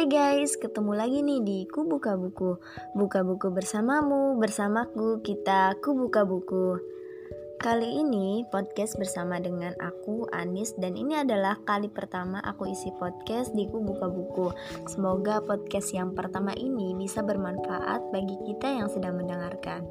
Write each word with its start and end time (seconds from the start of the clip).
Hai 0.00 0.08
guys, 0.08 0.56
ketemu 0.56 0.96
lagi 0.96 1.20
nih 1.20 1.40
di 1.44 1.58
Ku 1.68 1.84
Buka 1.84 2.16
Buku. 2.16 2.56
Buka 2.96 3.20
buku 3.20 3.52
bersamamu, 3.52 4.32
bersamaku, 4.40 5.20
kita 5.20 5.76
Ku 5.84 5.92
Buka 5.92 6.24
Buku. 6.24 6.80
Kali 7.60 8.00
ini 8.00 8.48
podcast 8.48 8.96
bersama 8.96 9.36
dengan 9.44 9.76
aku, 9.76 10.24
Anis 10.32 10.72
Dan 10.80 10.96
ini 10.96 11.20
adalah 11.20 11.60
kali 11.68 11.92
pertama 11.92 12.40
aku 12.40 12.72
isi 12.72 12.88
podcast 12.96 13.52
di 13.52 13.68
Ku 13.68 13.84
Buka 13.84 14.08
Buku. 14.08 14.48
Semoga 14.88 15.44
podcast 15.44 15.92
yang 15.92 16.16
pertama 16.16 16.56
ini 16.56 16.96
bisa 16.96 17.20
bermanfaat 17.20 18.08
bagi 18.08 18.40
kita 18.48 18.72
yang 18.72 18.88
sedang 18.88 19.20
mendengarkan. 19.20 19.84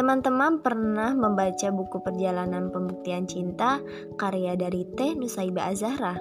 Teman-teman 0.00 0.64
pernah 0.64 1.12
membaca 1.12 1.68
buku 1.68 2.00
perjalanan 2.00 2.72
pembuktian 2.72 3.28
cinta 3.28 3.84
karya 4.16 4.56
dari 4.56 4.88
Teh 4.96 5.12
Nusaiba 5.12 5.68
Azahra? 5.68 6.16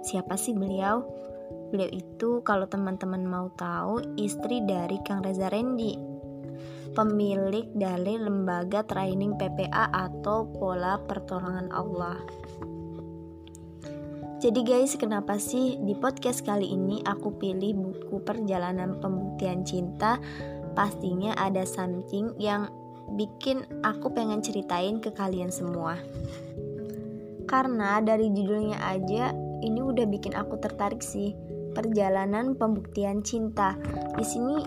Siapa 0.00 0.40
sih 0.40 0.56
beliau? 0.56 1.20
Beliau 1.70 1.90
itu 1.94 2.42
kalau 2.42 2.66
teman-teman 2.66 3.22
mau 3.22 3.46
tahu 3.54 4.18
istri 4.18 4.58
dari 4.66 4.98
Kang 5.06 5.22
Reza 5.22 5.46
Rendi 5.46 5.94
Pemilik 6.90 7.70
dari 7.70 8.18
lembaga 8.18 8.82
training 8.82 9.38
PPA 9.38 9.94
atau 9.94 10.50
Pola 10.50 10.98
Pertolongan 10.98 11.70
Allah 11.70 12.18
jadi 14.40 14.64
guys, 14.64 14.96
kenapa 14.96 15.36
sih 15.36 15.76
di 15.84 15.92
podcast 15.92 16.40
kali 16.40 16.72
ini 16.72 17.04
aku 17.04 17.36
pilih 17.36 17.76
buku 17.76 18.24
perjalanan 18.24 18.96
pembuktian 18.96 19.68
cinta? 19.68 20.16
Pastinya 20.72 21.36
ada 21.36 21.68
something 21.68 22.32
yang 22.40 22.72
bikin 23.20 23.68
aku 23.84 24.08
pengen 24.08 24.40
ceritain 24.40 24.96
ke 24.96 25.12
kalian 25.12 25.52
semua. 25.52 26.00
Karena 27.44 28.00
dari 28.00 28.32
judulnya 28.32 28.80
aja 28.80 29.36
ini 29.60 29.84
udah 29.84 30.08
bikin 30.08 30.32
aku 30.32 30.56
tertarik 30.56 31.04
sih 31.04 31.36
perjalanan 31.72 32.54
pembuktian 32.58 33.22
cinta. 33.22 33.78
Di 34.16 34.24
sini 34.26 34.62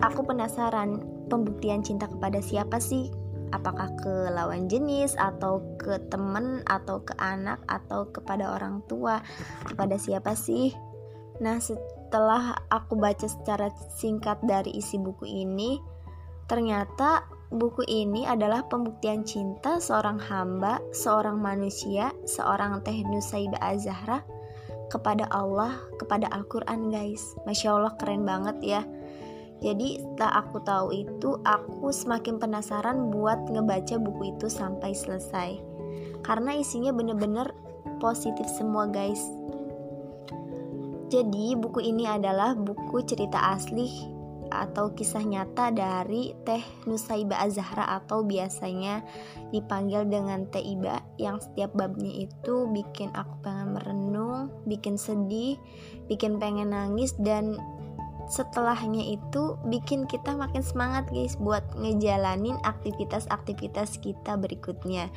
aku 0.00 0.26
penasaran 0.26 1.02
pembuktian 1.26 1.82
cinta 1.82 2.06
kepada 2.10 2.38
siapa 2.40 2.78
sih? 2.78 3.10
Apakah 3.54 3.94
ke 4.02 4.34
lawan 4.34 4.66
jenis 4.66 5.14
atau 5.14 5.62
ke 5.78 6.02
temen 6.10 6.66
atau 6.66 7.06
ke 7.06 7.14
anak 7.22 7.62
atau 7.70 8.10
kepada 8.10 8.50
orang 8.50 8.82
tua? 8.90 9.22
Kepada 9.62 9.94
siapa 9.94 10.34
sih? 10.34 10.74
Nah, 11.38 11.58
setelah 11.62 12.54
aku 12.70 12.98
baca 12.98 13.26
secara 13.26 13.70
singkat 13.94 14.42
dari 14.42 14.74
isi 14.74 14.98
buku 14.98 15.26
ini, 15.26 15.78
ternyata 16.50 17.26
buku 17.54 17.86
ini 17.86 18.26
adalah 18.26 18.66
pembuktian 18.66 19.22
cinta 19.22 19.78
seorang 19.78 20.18
hamba, 20.18 20.82
seorang 20.90 21.38
manusia, 21.38 22.10
seorang 22.26 22.82
Teh 22.82 23.06
Nusaiba 23.06 23.58
Azahra 23.62 24.22
kepada 24.94 25.26
Allah, 25.34 25.74
kepada 25.98 26.30
Al-Quran 26.30 26.94
guys. 26.94 27.34
Masya 27.42 27.74
Allah 27.74 27.98
keren 27.98 28.22
banget 28.22 28.56
ya. 28.62 28.82
Jadi 29.58 29.98
setelah 29.98 30.46
aku 30.46 30.62
tahu 30.62 30.94
itu, 30.94 31.34
aku 31.42 31.90
semakin 31.90 32.38
penasaran 32.38 33.10
buat 33.10 33.50
ngebaca 33.50 33.98
buku 33.98 34.38
itu 34.38 34.46
sampai 34.46 34.94
selesai. 34.94 35.58
Karena 36.22 36.54
isinya 36.54 36.94
bener-bener 36.94 37.50
positif 37.98 38.46
semua 38.54 38.86
guys. 38.86 39.18
Jadi 41.10 41.58
buku 41.58 41.82
ini 41.82 42.06
adalah 42.06 42.54
buku 42.54 43.02
cerita 43.02 43.58
asli 43.58 44.13
atau 44.62 44.94
kisah 44.94 45.26
nyata 45.26 45.74
dari 45.74 46.36
Teh 46.46 46.62
Nusaiba 46.86 47.42
Azahra 47.42 47.98
atau 47.98 48.22
biasanya 48.22 49.02
dipanggil 49.50 50.06
dengan 50.06 50.46
Teh 50.46 50.62
Iba 50.62 51.02
yang 51.18 51.42
setiap 51.42 51.74
babnya 51.74 52.30
itu 52.30 52.70
bikin 52.70 53.10
aku 53.16 53.34
pengen 53.42 53.74
merenung, 53.74 54.54
bikin 54.68 54.94
sedih, 54.94 55.58
bikin 56.06 56.38
pengen 56.38 56.70
nangis 56.70 57.16
dan 57.18 57.58
setelahnya 58.28 59.20
itu 59.20 59.60
bikin 59.68 60.08
kita 60.08 60.32
makin 60.32 60.64
semangat 60.64 61.04
guys 61.12 61.36
buat 61.36 61.64
ngejalanin 61.76 62.56
aktivitas-aktivitas 62.64 64.00
kita 64.00 64.40
berikutnya. 64.40 65.12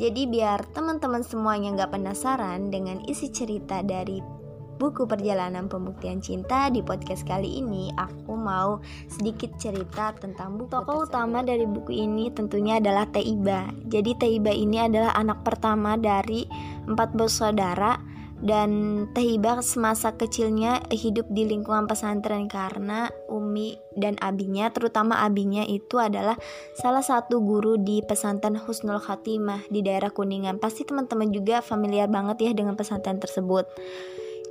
Jadi 0.00 0.24
biar 0.24 0.64
teman-teman 0.72 1.20
semuanya 1.20 1.72
nggak 1.76 1.92
penasaran 1.96 2.72
dengan 2.72 3.04
isi 3.04 3.28
cerita 3.28 3.84
dari 3.84 4.41
buku 4.76 5.04
perjalanan 5.04 5.68
pembuktian 5.68 6.22
cinta 6.24 6.68
di 6.72 6.80
podcast 6.80 7.24
kali 7.26 7.60
ini 7.60 7.92
aku 7.96 8.32
mau 8.36 8.80
sedikit 9.08 9.52
cerita 9.60 10.16
tentang 10.16 10.56
buku 10.56 10.72
tokoh 10.72 11.04
utama 11.04 11.44
dari 11.44 11.68
buku 11.68 11.92
ini 11.92 12.32
tentunya 12.32 12.80
adalah 12.80 13.04
Teiba 13.10 13.68
jadi 13.88 14.16
Teiba 14.16 14.52
ini 14.54 14.80
adalah 14.80 15.12
anak 15.12 15.44
pertama 15.44 16.00
dari 16.00 16.48
empat 16.88 17.12
bersaudara 17.12 18.00
dan 18.42 18.70
Teiba 19.14 19.62
semasa 19.62 20.18
kecilnya 20.18 20.82
hidup 20.90 21.30
di 21.30 21.46
lingkungan 21.46 21.86
pesantren 21.86 22.50
karena 22.50 23.06
Umi 23.30 23.78
dan 23.94 24.18
abinya 24.18 24.66
terutama 24.74 25.22
abinya 25.22 25.62
itu 25.62 26.02
adalah 26.02 26.34
salah 26.74 27.06
satu 27.06 27.38
guru 27.38 27.78
di 27.78 28.02
pesantren 28.02 28.58
Husnul 28.58 28.98
Khatimah 28.98 29.70
di 29.70 29.86
daerah 29.86 30.10
Kuningan. 30.10 30.58
Pasti 30.58 30.82
teman-teman 30.82 31.30
juga 31.30 31.62
familiar 31.62 32.10
banget 32.10 32.50
ya 32.50 32.52
dengan 32.52 32.74
pesantren 32.74 33.22
tersebut 33.22 33.70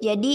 jadi 0.02 0.34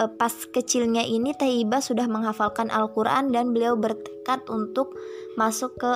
eh, 0.00 0.10
pas 0.16 0.32
kecilnya 0.32 1.04
ini 1.04 1.36
Taiba 1.36 1.84
sudah 1.84 2.08
menghafalkan 2.08 2.72
Al-Quran 2.72 3.30
dan 3.30 3.52
beliau 3.52 3.76
bertekad 3.76 4.48
untuk 4.48 4.96
masuk 5.36 5.76
ke 5.76 5.92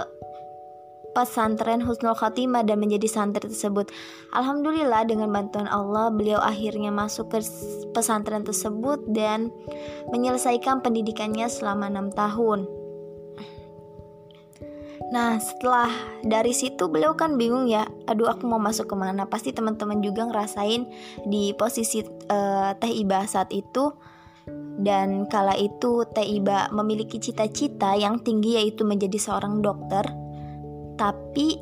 pesantren 1.16 1.80
Husnul 1.80 2.12
Khatimah 2.12 2.68
dan 2.68 2.76
menjadi 2.76 3.08
santri 3.08 3.48
tersebut. 3.48 3.88
Alhamdulillah 4.36 5.08
dengan 5.08 5.32
bantuan 5.32 5.64
Allah 5.64 6.12
beliau 6.12 6.36
akhirnya 6.44 6.92
masuk 6.92 7.32
ke 7.32 7.40
pesantren 7.96 8.44
tersebut 8.44 9.00
dan 9.08 9.48
menyelesaikan 10.12 10.84
pendidikannya 10.84 11.48
selama 11.48 11.88
enam 11.88 12.12
tahun. 12.12 12.68
Nah 15.06 15.38
setelah 15.38 15.90
dari 16.26 16.50
situ 16.50 16.90
beliau 16.90 17.14
kan 17.14 17.38
bingung 17.38 17.70
ya 17.70 17.86
Aduh 18.10 18.26
aku 18.26 18.46
mau 18.46 18.58
masuk 18.58 18.90
ke 18.90 18.96
mana? 18.98 19.26
Pasti 19.26 19.54
teman-teman 19.54 20.02
juga 20.02 20.26
ngerasain 20.26 20.86
di 21.26 21.54
posisi 21.54 22.02
uh, 22.06 22.74
Teh 22.78 22.92
Iba 22.94 23.26
saat 23.26 23.50
itu. 23.54 23.94
Dan 24.76 25.26
kala 25.26 25.58
itu 25.58 26.06
Teh 26.14 26.26
Iba 26.26 26.70
memiliki 26.70 27.18
cita-cita 27.18 27.98
yang 27.98 28.22
tinggi 28.22 28.58
yaitu 28.58 28.86
menjadi 28.86 29.18
seorang 29.18 29.58
dokter. 29.62 30.06
Tapi 30.96 31.58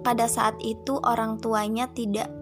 pada 0.00 0.30
saat 0.30 0.56
itu 0.64 0.96
orang 1.02 1.42
tuanya 1.42 1.90
tidak 1.92 2.39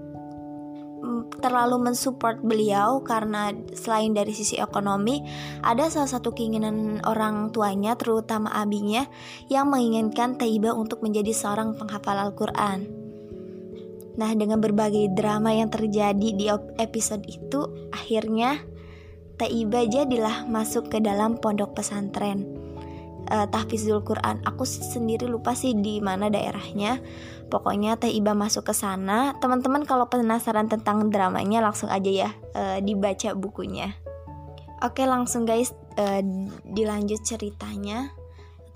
terlalu 1.38 1.90
mensupport 1.90 2.38
beliau 2.42 3.00
karena 3.06 3.54
selain 3.72 4.10
dari 4.12 4.34
sisi 4.34 4.58
ekonomi 4.58 5.22
ada 5.62 5.86
salah 5.86 6.10
satu 6.10 6.34
keinginan 6.34 6.98
orang 7.06 7.54
tuanya 7.54 7.94
terutama 7.94 8.50
abinya 8.50 9.06
yang 9.46 9.70
menginginkan 9.70 10.34
Taiba 10.34 10.74
untuk 10.74 11.00
menjadi 11.04 11.30
seorang 11.30 11.78
penghafal 11.78 12.18
Al-Quran. 12.18 12.90
Nah 14.18 14.30
dengan 14.34 14.58
berbagai 14.58 15.14
drama 15.14 15.54
yang 15.54 15.70
terjadi 15.70 16.28
di 16.34 16.50
episode 16.82 17.22
itu 17.30 17.90
akhirnya 17.94 18.58
Taiba 19.38 19.86
jadilah 19.86 20.50
masuk 20.50 20.90
ke 20.90 20.98
dalam 20.98 21.38
pondok 21.38 21.78
pesantren 21.78 22.58
uh, 23.30 23.46
tahfizul 23.48 24.02
Quran. 24.02 24.40
Aku 24.48 24.64
sendiri 24.64 25.28
lupa 25.28 25.52
sih 25.52 25.76
di 25.76 26.00
mana 26.00 26.32
daerahnya. 26.32 27.00
Pokoknya 27.48 27.96
Teh 27.96 28.12
Iba 28.12 28.36
masuk 28.36 28.68
ke 28.68 28.74
sana. 28.76 29.36
Teman-teman 29.40 29.88
kalau 29.88 30.08
penasaran 30.08 30.68
tentang 30.68 31.08
dramanya 31.08 31.64
langsung 31.64 31.88
aja 31.88 32.28
ya 32.28 32.30
uh, 32.52 32.78
dibaca 32.84 33.32
bukunya. 33.32 33.96
Oke, 34.84 35.02
langsung 35.08 35.48
guys 35.48 35.74
uh, 35.98 36.22
dilanjut 36.68 37.24
ceritanya. 37.24 38.12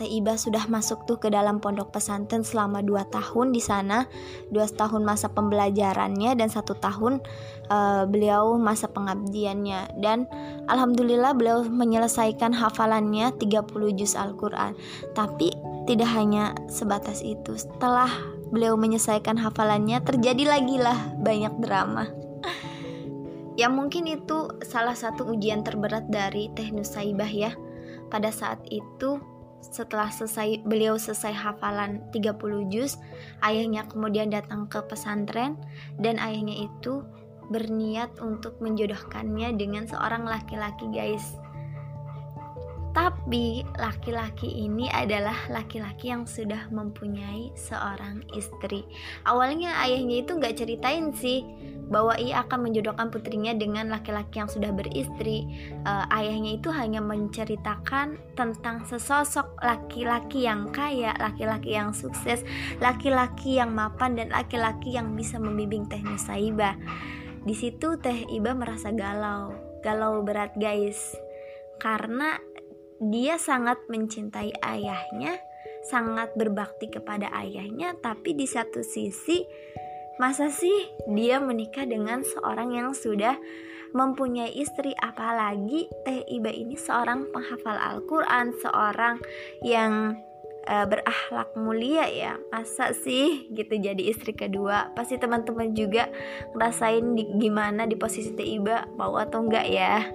Teh 0.00 0.08
Iba 0.08 0.40
sudah 0.40 0.66
masuk 0.72 1.04
tuh 1.04 1.20
ke 1.20 1.28
dalam 1.28 1.60
pondok 1.60 1.92
pesantren 1.92 2.42
selama 2.42 2.80
2 2.80 3.12
tahun 3.12 3.52
di 3.52 3.60
sana, 3.60 4.08
2 4.50 4.56
tahun 4.74 5.04
masa 5.04 5.28
pembelajarannya 5.30 6.32
dan 6.32 6.48
satu 6.48 6.74
tahun 6.80 7.20
uh, 7.68 8.08
beliau 8.08 8.56
masa 8.56 8.88
pengabdiannya 8.88 10.00
dan 10.00 10.24
alhamdulillah 10.66 11.36
beliau 11.36 11.62
menyelesaikan 11.68 12.56
hafalannya 12.56 13.36
30 13.36 13.98
juz 14.00 14.16
Al-Qur'an. 14.16 14.72
Tapi 15.12 15.52
tidak 15.84 16.08
hanya 16.14 16.56
sebatas 16.72 17.20
itu. 17.20 17.54
Setelah 17.58 18.08
beliau 18.52 18.76
menyelesaikan 18.76 19.40
hafalannya, 19.40 20.04
terjadi 20.04 20.44
lagi 20.44 20.76
lah 20.76 21.16
banyak 21.18 21.56
drama. 21.64 22.06
ya 23.60 23.72
mungkin 23.72 24.04
itu 24.06 24.52
salah 24.60 24.94
satu 24.94 25.24
ujian 25.32 25.64
terberat 25.64 26.06
dari 26.12 26.52
Teh 26.52 26.68
Nusaibah 26.68 27.32
ya. 27.32 27.56
Pada 28.12 28.28
saat 28.28 28.60
itu 28.68 29.18
setelah 29.64 30.12
selesai 30.12 30.60
beliau 30.68 31.00
selesai 31.00 31.32
hafalan 31.32 32.04
30 32.12 32.68
juz, 32.68 33.00
ayahnya 33.40 33.88
kemudian 33.88 34.28
datang 34.28 34.68
ke 34.68 34.84
pesantren 34.84 35.56
dan 35.96 36.20
ayahnya 36.20 36.68
itu 36.68 37.00
berniat 37.48 38.20
untuk 38.20 38.60
menjodohkannya 38.60 39.56
dengan 39.56 39.88
seorang 39.88 40.28
laki-laki, 40.28 40.86
guys. 40.92 41.41
Tapi 42.92 43.64
laki-laki 43.80 44.68
ini 44.68 44.92
adalah 44.92 45.36
laki-laki 45.48 46.12
yang 46.12 46.28
sudah 46.28 46.68
mempunyai 46.68 47.48
seorang 47.56 48.20
istri. 48.36 48.84
Awalnya 49.24 49.80
ayahnya 49.80 50.20
itu 50.20 50.36
nggak 50.36 50.60
ceritain 50.60 51.08
sih 51.16 51.40
bahwa 51.88 52.16
ia 52.20 52.44
akan 52.44 52.68
menjodohkan 52.68 53.08
putrinya 53.08 53.56
dengan 53.56 53.88
laki-laki 53.88 54.44
yang 54.44 54.48
sudah 54.48 54.72
beristri. 54.72 55.48
Uh, 55.88 56.04
ayahnya 56.12 56.60
itu 56.60 56.68
hanya 56.68 57.00
menceritakan 57.00 58.20
tentang 58.36 58.84
sesosok 58.84 59.56
laki-laki 59.64 60.44
yang 60.44 60.68
kaya, 60.68 61.16
laki-laki 61.16 61.72
yang 61.72 61.96
sukses, 61.96 62.44
laki-laki 62.80 63.56
yang 63.56 63.72
mapan 63.72 64.20
dan 64.20 64.28
laki-laki 64.32 64.92
yang 64.92 65.16
bisa 65.16 65.40
membimbing 65.40 65.88
Teh 65.88 66.00
Nusaibah. 66.04 66.76
Di 67.42 67.56
situ 67.56 67.96
Teh 67.96 68.28
Iba 68.28 68.52
merasa 68.52 68.92
galau, 68.92 69.56
galau 69.80 70.20
berat 70.20 70.52
guys. 70.60 71.16
Karena 71.82 72.38
dia 73.10 73.34
sangat 73.40 73.82
mencintai 73.90 74.54
ayahnya, 74.62 75.42
sangat 75.90 76.30
berbakti 76.38 76.86
kepada 76.86 77.26
ayahnya, 77.34 77.98
tapi 77.98 78.38
di 78.38 78.46
satu 78.46 78.86
sisi 78.86 79.42
masa 80.20 80.52
sih 80.52 80.92
dia 81.10 81.42
menikah 81.42 81.82
dengan 81.82 82.22
seorang 82.22 82.78
yang 82.78 82.94
sudah 82.94 83.34
mempunyai 83.90 84.54
istri? 84.54 84.94
Apalagi 84.94 85.88
Teh 86.06 86.22
Iba 86.30 86.54
ini 86.54 86.78
seorang 86.78 87.28
penghafal 87.34 87.76
Al-Qur'an, 87.76 88.54
seorang 88.60 89.18
yang 89.66 90.16
uh, 90.68 90.86
berakhlak 90.88 91.52
mulia 91.58 92.08
ya. 92.08 92.32
Masa 92.54 92.94
sih 92.96 93.50
gitu 93.52 93.76
jadi 93.78 94.00
istri 94.00 94.32
kedua? 94.32 94.92
Pasti 94.96 95.20
teman-teman 95.20 95.76
juga 95.76 96.08
ngerasain 96.56 97.04
di, 97.18 97.24
gimana 97.38 97.84
di 97.84 97.96
posisi 97.98 98.32
Teh 98.32 98.46
Iba 98.46 98.88
mau 98.96 99.16
atau 99.18 99.44
enggak 99.44 99.66
ya? 99.68 100.06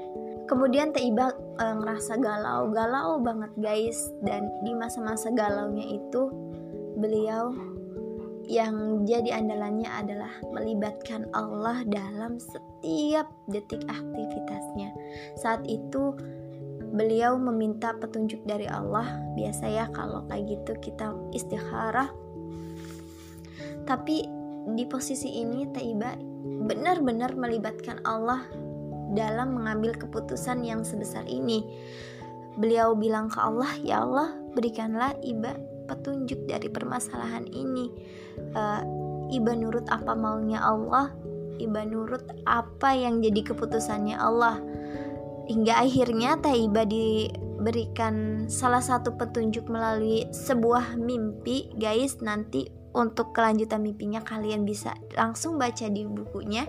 Kemudian 0.48 0.95
Teh 0.95 1.06
Iba 1.06 1.47
e, 1.57 1.65
ngerasa 1.81 2.18
galau 2.21 2.69
galau 2.71 3.19
banget 3.21 3.51
guys. 3.57 4.00
Dan 4.21 4.50
di 4.62 4.71
masa-masa 4.77 5.33
galaunya 5.33 5.86
itu 5.98 6.30
beliau 6.98 7.54
yang 8.48 9.04
jadi 9.04 9.44
andalannya 9.44 9.92
adalah 9.92 10.31
melibatkan 10.56 11.27
Allah 11.36 11.83
dalam 11.83 12.39
setiap 12.39 13.27
detik 13.51 13.83
aktivitasnya. 13.92 14.95
Saat 15.36 15.68
itu 15.68 16.15
beliau 16.95 17.36
meminta 17.36 17.92
petunjuk 18.00 18.39
dari 18.48 18.65
Allah. 18.71 19.19
Biasa 19.36 19.65
ya 19.68 19.86
kalau 19.92 20.24
kayak 20.31 20.48
gitu 20.48 20.71
kita 20.80 21.12
istikharah. 21.36 22.09
Tapi 23.83 24.24
di 24.75 24.83
posisi 24.88 25.44
ini 25.44 25.68
Taiba 25.71 26.15
benar-benar 26.68 27.36
melibatkan 27.36 28.04
Allah 28.04 28.48
dalam 29.13 29.56
mengambil 29.56 29.95
keputusan 29.95 30.63
yang 30.65 30.81
sebesar 30.83 31.24
ini. 31.27 31.63
Beliau 32.57 32.98
bilang 32.98 33.30
ke 33.30 33.38
Allah, 33.38 33.69
"Ya 33.86 34.01
Allah, 34.01 34.33
berikanlah 34.57 35.13
Iba 35.21 35.54
petunjuk 35.86 36.50
dari 36.50 36.68
permasalahan 36.68 37.45
ini." 37.54 37.94
Uh, 38.57 38.81
Iba 39.27 39.59
nurut 39.59 39.83
apa 39.92 40.15
maunya 40.15 40.63
Allah, 40.63 41.12
Iba 41.59 41.83
nurut 41.83 42.24
apa 42.48 42.95
yang 42.95 43.19
jadi 43.19 43.44
keputusannya 43.54 44.15
Allah. 44.15 44.57
Hingga 45.48 45.83
akhirnya 45.83 46.39
Taiba 46.39 46.88
diberikan 46.88 48.48
salah 48.48 48.80
satu 48.80 49.15
petunjuk 49.19 49.68
melalui 49.68 50.27
sebuah 50.31 50.95
mimpi, 50.95 51.75
guys. 51.75 52.19
Nanti 52.24 52.71
untuk 52.95 53.36
kelanjutan 53.36 53.83
mimpinya 53.83 54.24
kalian 54.24 54.63
bisa 54.63 54.95
langsung 55.13 55.59
baca 55.59 55.86
di 55.92 56.07
bukunya 56.07 56.65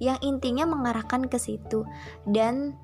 yang 0.00 0.18
intinya 0.24 0.64
mengarahkan 0.66 1.28
ke 1.28 1.36
situ. 1.36 1.84
Dan 2.24 2.74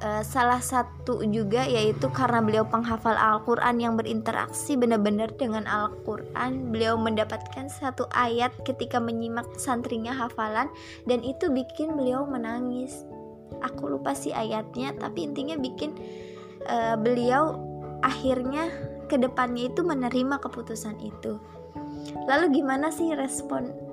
uh, 0.00 0.22
salah 0.24 0.60
satu 0.60 1.24
juga 1.28 1.64
yaitu 1.64 2.08
karena 2.12 2.40
beliau 2.40 2.64
penghafal 2.66 3.16
Al-Quran 3.16 3.76
yang 3.80 3.94
berinteraksi 3.96 4.76
benar-benar 4.76 5.32
dengan 5.36 5.64
Al-Quran 5.64 6.72
beliau 6.72 6.96
mendapatkan 6.96 7.68
satu 7.68 8.08
ayat 8.12 8.52
ketika 8.64 9.00
menyimak 9.00 9.46
santrinya 9.56 10.12
hafalan 10.12 10.68
dan 11.04 11.20
itu 11.24 11.48
bikin 11.52 11.96
beliau 11.96 12.24
menangis. 12.24 13.04
Aku 13.62 13.88
lupa 13.88 14.12
sih 14.12 14.34
ayatnya 14.34 14.92
tapi 14.96 15.24
intinya 15.24 15.56
bikin 15.56 15.94
uh, 16.66 16.96
beliau 16.98 17.56
akhirnya 18.04 18.68
ke 19.06 19.16
depannya 19.16 19.70
itu 19.70 19.86
menerima 19.86 20.42
keputusan 20.42 20.98
itu. 20.98 21.38
Lalu 22.26 22.62
gimana 22.62 22.90
sih 22.90 23.14
respon 23.14 23.85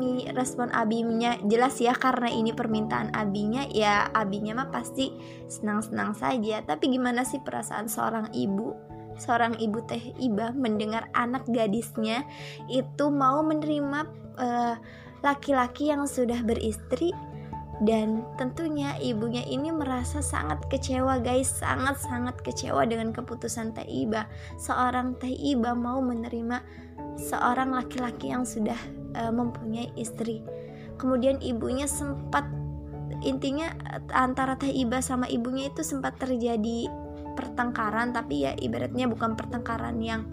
Umi 0.00 0.24
respon 0.32 0.72
abinya 0.72 1.36
jelas 1.44 1.76
ya 1.76 1.92
karena 1.92 2.32
ini 2.32 2.56
permintaan 2.56 3.12
abinya 3.12 3.68
ya 3.68 4.08
abinya 4.16 4.64
mah 4.64 4.72
pasti 4.72 5.12
senang-senang 5.44 6.16
saja. 6.16 6.64
Tapi 6.64 6.88
gimana 6.88 7.20
sih 7.20 7.36
perasaan 7.44 7.84
seorang 7.84 8.32
ibu? 8.32 8.72
Seorang 9.20 9.60
ibu 9.60 9.84
teh 9.84 10.00
iba 10.16 10.56
mendengar 10.56 11.12
anak 11.12 11.44
gadisnya 11.52 12.24
itu 12.72 13.12
mau 13.12 13.44
menerima 13.44 14.00
eh, 14.40 14.74
laki-laki 15.20 15.92
uh, 15.92 16.00
yang 16.00 16.02
sudah 16.08 16.40
beristri? 16.48 17.12
Dan 17.84 18.24
tentunya 18.40 18.96
ibunya 19.04 19.44
ini 19.44 19.68
merasa 19.68 20.24
sangat 20.24 20.64
kecewa 20.72 21.20
guys. 21.20 21.60
Sangat-sangat 21.60 22.40
kecewa 22.40 22.88
dengan 22.88 23.12
keputusan 23.12 23.76
Teh 23.76 23.88
Iba. 23.88 24.28
Seorang 24.56 25.16
Teh 25.16 25.32
Iba 25.32 25.72
mau 25.72 26.00
menerima 26.04 26.60
seorang 27.16 27.72
laki-laki 27.72 28.32
yang 28.32 28.44
sudah 28.44 28.76
uh, 29.16 29.32
mempunyai 29.32 29.90
istri. 29.96 30.42
Kemudian 31.00 31.40
ibunya 31.40 31.88
sempat 31.88 32.44
intinya 33.24 33.72
antara 34.14 34.56
Teh 34.56 34.70
Iba 34.70 35.02
sama 35.02 35.28
ibunya 35.28 35.68
itu 35.68 35.84
sempat 35.84 36.16
terjadi 36.20 36.88
pertengkaran 37.34 38.12
tapi 38.12 38.44
ya 38.44 38.52
ibaratnya 38.56 39.08
bukan 39.08 39.34
pertengkaran 39.34 39.98
yang 40.00 40.28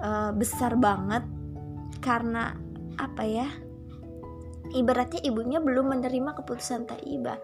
uh, 0.00 0.32
besar 0.32 0.74
banget. 0.78 1.22
Karena 2.00 2.54
apa 2.96 3.24
ya 3.26 3.48
Ibaratnya 4.74 5.22
ibunya 5.22 5.62
belum 5.62 5.94
menerima 5.94 6.42
keputusan 6.42 6.90
Taiba 6.90 7.38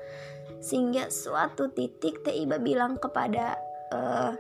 sehingga 0.59 1.11
suatu 1.11 1.71
titik 1.71 2.23
Taiba 2.27 2.59
bilang 2.59 2.99
kepada 2.99 3.59
uh, 3.95 4.33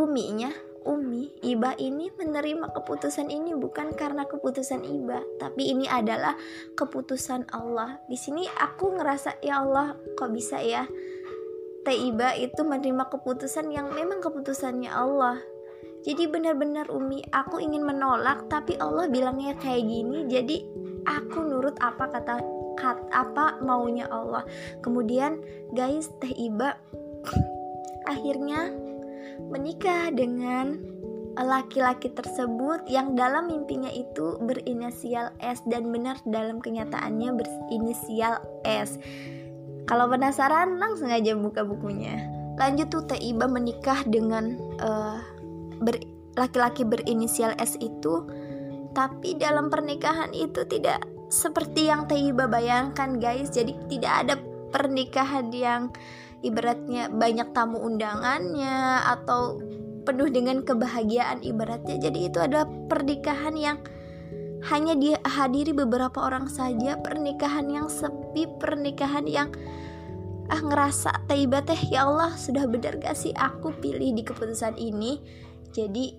uminya 0.00 0.52
Umi, 0.88 1.28
Iba 1.44 1.76
ini 1.76 2.08
menerima 2.14 2.72
keputusan 2.72 3.28
ini 3.28 3.52
bukan 3.52 3.92
karena 3.92 4.24
keputusan 4.24 4.84
Iba, 4.84 5.20
tapi 5.36 5.72
ini 5.72 5.84
adalah 5.84 6.36
keputusan 6.76 7.52
Allah. 7.52 8.00
Di 8.08 8.16
sini 8.16 8.48
aku 8.48 8.96
ngerasa 8.96 9.40
ya 9.44 9.60
Allah, 9.60 9.96
kok 10.16 10.32
bisa 10.32 10.60
ya? 10.60 10.88
Teh 11.84 11.96
Iba 11.96 12.36
itu 12.36 12.64
menerima 12.64 13.08
keputusan 13.12 13.68
yang 13.72 13.92
memang 13.92 14.24
keputusannya 14.24 14.88
Allah. 14.88 15.40
Jadi 16.00 16.24
benar-benar 16.28 16.88
Umi, 16.88 17.20
aku 17.28 17.60
ingin 17.60 17.84
menolak 17.84 18.48
tapi 18.48 18.76
Allah 18.80 19.04
bilangnya 19.08 19.52
kayak 19.60 19.84
gini, 19.84 20.24
jadi 20.28 20.56
aku 21.04 21.44
nurut 21.44 21.76
apa 21.80 22.08
kata 22.08 22.40
kat, 22.80 22.98
apa 23.12 23.60
maunya 23.60 24.08
Allah 24.08 24.44
kemudian 24.80 25.40
guys 25.76 26.08
Teh 26.20 26.32
Iba 26.32 26.76
akhirnya 28.12 28.72
menikah 29.48 30.12
dengan 30.12 30.76
laki-laki 31.40 32.12
tersebut 32.12 32.84
yang 32.90 33.16
dalam 33.16 33.48
mimpinya 33.48 33.88
itu 33.88 34.36
berinisial 34.44 35.32
S 35.40 35.64
dan 35.64 35.88
benar 35.88 36.20
dalam 36.28 36.60
kenyataannya 36.60 37.32
berinisial 37.32 38.42
S. 38.66 39.00
Kalau 39.88 40.10
penasaran 40.10 40.76
langsung 40.76 41.08
aja 41.08 41.32
buka 41.32 41.64
bukunya. 41.64 42.20
Lanjut 42.60 42.92
tuh 42.92 43.02
Teh 43.08 43.16
Iba 43.16 43.48
menikah 43.48 44.04
dengan 44.04 44.58
uh, 44.84 45.16
ber, 45.80 45.96
laki-laki 46.36 46.84
berinisial 46.84 47.56
S 47.56 47.80
itu 47.80 48.26
tapi 48.90 49.38
dalam 49.38 49.70
pernikahan 49.70 50.34
itu 50.34 50.66
tidak 50.66 51.02
seperti 51.30 51.86
yang 51.86 52.10
Taiba 52.10 52.50
bayangkan 52.50 53.22
guys 53.22 53.54
jadi 53.54 53.70
tidak 53.86 54.12
ada 54.26 54.34
pernikahan 54.74 55.50
yang 55.54 55.94
ibaratnya 56.40 57.12
banyak 57.12 57.52
tamu 57.52 57.80
undangannya 57.80 59.04
atau 59.04 59.60
penuh 60.04 60.32
dengan 60.32 60.64
kebahagiaan 60.64 61.44
ibaratnya 61.44 62.00
jadi 62.00 62.18
itu 62.32 62.38
adalah 62.40 62.66
pernikahan 62.88 63.54
yang 63.56 63.78
hanya 64.68 64.92
dihadiri 64.92 65.72
beberapa 65.72 66.20
orang 66.20 66.48
saja 66.48 67.00
pernikahan 67.00 67.68
yang 67.68 67.86
sepi 67.88 68.48
pernikahan 68.60 69.24
yang 69.24 69.48
ah 70.50 70.60
ngerasa 70.60 71.30
Taiba 71.30 71.62
teh 71.62 71.78
ya 71.88 72.10
Allah 72.10 72.34
sudah 72.34 72.66
benar 72.66 72.98
gak 72.98 73.14
sih 73.14 73.32
aku 73.36 73.72
pilih 73.78 74.12
di 74.12 74.22
keputusan 74.26 74.76
ini 74.76 75.22
jadi 75.70 76.18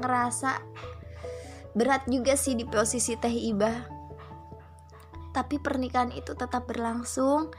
ngerasa 0.00 0.50
berat 1.76 2.08
juga 2.08 2.34
sih 2.34 2.56
di 2.56 2.64
posisi 2.66 3.14
Teh 3.14 3.30
Iba. 3.30 3.99
Tapi 5.30 5.62
pernikahan 5.62 6.10
itu 6.10 6.34
tetap 6.34 6.66
berlangsung 6.66 7.54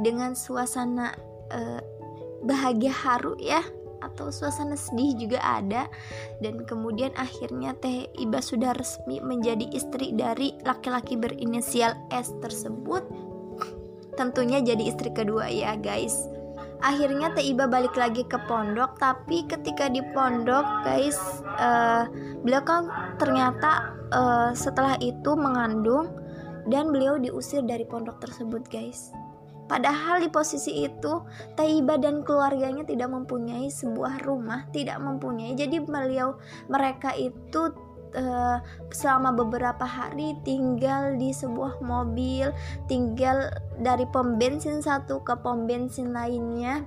dengan 0.00 0.36
suasana 0.36 1.16
uh, 1.52 1.80
bahagia 2.44 2.92
haru 2.92 3.34
ya 3.40 3.64
atau 4.04 4.28
suasana 4.28 4.76
sedih 4.76 5.16
juga 5.16 5.40
ada. 5.40 5.88
Dan 6.44 6.68
kemudian 6.68 7.10
akhirnya 7.16 7.72
Teh 7.80 8.04
Iba 8.20 8.44
sudah 8.44 8.76
resmi 8.76 9.18
menjadi 9.24 9.64
istri 9.72 10.12
dari 10.12 10.52
laki-laki 10.62 11.16
berinisial 11.16 11.96
S 12.12 12.30
tersebut. 12.44 13.02
Tentunya 14.14 14.60
jadi 14.62 14.84
istri 14.84 15.10
kedua 15.10 15.48
ya 15.48 15.74
guys. 15.80 16.28
Akhirnya 16.84 17.32
Teh 17.32 17.48
Iba 17.48 17.64
balik 17.64 17.96
lagi 17.96 18.28
ke 18.28 18.36
pondok 18.44 19.00
tapi 19.00 19.48
ketika 19.48 19.88
di 19.88 20.04
pondok 20.12 20.84
guys 20.84 21.16
uh, 21.56 22.04
beliau 22.44 22.60
kan 22.60 22.92
ternyata 23.16 23.96
uh, 24.12 24.50
setelah 24.52 25.00
itu 25.00 25.32
mengandung 25.32 26.12
dan 26.68 26.92
beliau 26.92 27.20
diusir 27.20 27.64
dari 27.64 27.84
pondok 27.84 28.20
tersebut 28.20 28.64
guys 28.68 29.12
Padahal 29.64 30.20
di 30.20 30.28
posisi 30.28 30.84
itu 30.84 31.24
Taiba 31.56 31.96
dan 31.96 32.20
keluarganya 32.20 32.84
tidak 32.84 33.08
mempunyai 33.08 33.72
sebuah 33.72 34.20
rumah, 34.28 34.68
tidak 34.76 35.00
mempunyai. 35.00 35.56
Jadi 35.56 35.80
beliau 35.80 36.36
mereka 36.68 37.16
itu 37.16 37.72
uh, 38.12 38.58
selama 38.92 39.32
beberapa 39.32 39.88
hari 39.88 40.36
tinggal 40.44 41.16
di 41.16 41.32
sebuah 41.32 41.80
mobil, 41.80 42.52
tinggal 42.92 43.48
dari 43.80 44.04
pom 44.12 44.36
bensin 44.36 44.84
satu 44.84 45.24
ke 45.24 45.32
pom 45.40 45.64
bensin 45.64 46.12
lainnya. 46.12 46.84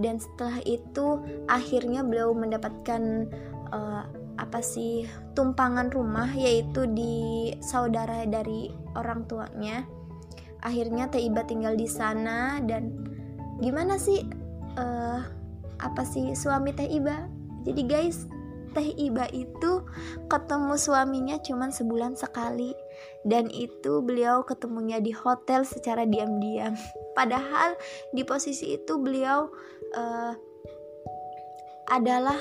Dan 0.00 0.18
setelah 0.18 0.58
itu 0.64 1.20
akhirnya 1.46 2.00
beliau 2.00 2.32
mendapatkan 2.32 3.28
uh, 3.74 4.02
apa 4.38 4.62
sih 4.62 5.06
tumpangan 5.34 5.90
rumah 5.90 6.30
yaitu 6.34 6.86
di 6.86 7.50
saudara 7.58 8.22
dari 8.24 8.70
orang 8.94 9.26
tuanya. 9.26 9.82
Akhirnya 10.64 11.10
Teh 11.12 11.20
Iba 11.20 11.44
tinggal 11.44 11.76
di 11.76 11.84
sana 11.84 12.62
dan 12.64 12.94
gimana 13.60 14.00
sih 14.00 14.24
uh, 14.78 15.20
apa 15.82 16.02
sih 16.06 16.32
suami 16.32 16.72
Teh 16.72 16.88
Iba? 16.88 17.26
Jadi 17.66 17.82
guys 17.84 18.24
Teh 18.72 18.90
Iba 18.96 19.28
itu 19.30 19.84
ketemu 20.26 20.74
suaminya 20.74 21.36
cuma 21.44 21.68
sebulan 21.70 22.16
sekali. 22.16 22.72
Dan 23.22 23.50
itu 23.52 24.02
beliau 24.02 24.42
ketemunya 24.42 24.98
di 24.98 25.14
hotel 25.14 25.62
secara 25.62 26.08
diam-diam. 26.08 26.74
Padahal 27.18 27.78
di 28.10 28.26
posisi 28.26 28.74
itu 28.74 28.98
beliau 28.98 29.46
uh, 29.94 30.34
adalah 31.92 32.38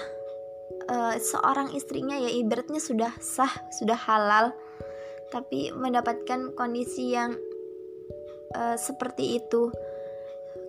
uh, 0.94 1.18
seorang 1.18 1.74
istrinya 1.74 2.14
ya 2.14 2.30
ibaratnya 2.30 2.78
sudah 2.78 3.10
sah 3.18 3.50
sudah 3.74 3.98
halal 3.98 4.54
tapi 5.34 5.74
mendapatkan 5.74 6.54
kondisi 6.54 7.18
yang 7.18 7.34
uh, 8.54 8.78
seperti 8.78 9.42
itu. 9.42 9.74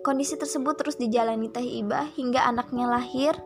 Kondisi 0.01 0.37
tersebut 0.37 0.73
terus 0.77 0.97
dijalani 0.97 1.49
Teh 1.53 1.65
Iba 1.65 2.09
hingga 2.17 2.45
anaknya 2.49 2.89
lahir. 2.89 3.37